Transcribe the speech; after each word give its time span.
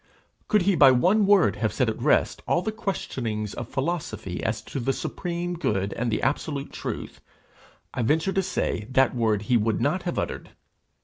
Could 0.47 0.63
he 0.63 0.73
by 0.73 0.89
one 0.89 1.27
word 1.27 1.57
have 1.57 1.71
set 1.71 1.87
at 1.87 2.01
rest 2.01 2.41
all 2.47 2.63
the 2.63 2.71
questionings 2.71 3.53
of 3.53 3.69
philosophy 3.69 4.41
as 4.43 4.63
to 4.63 4.79
the 4.79 4.93
supreme 4.93 5.53
good 5.53 5.93
and 5.93 6.09
the 6.11 6.23
absolute 6.23 6.73
truth, 6.73 7.21
I 7.93 8.01
venture 8.01 8.33
to 8.33 8.41
say 8.41 8.87
that 8.89 9.13
word 9.13 9.43
he 9.43 9.57
would 9.57 9.79
not 9.79 10.01
have 10.01 10.17
uttered. 10.17 10.49